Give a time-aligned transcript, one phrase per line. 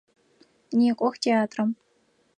[0.77, 1.69] Некӏох театрэм!